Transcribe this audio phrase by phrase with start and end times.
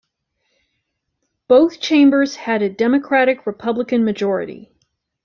[1.47, 4.71] Both chambers had a Democratic-Republican majority.